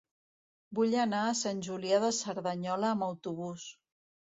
[0.79, 3.71] Vull anar a Sant Julià de Cerdanyola amb autobús.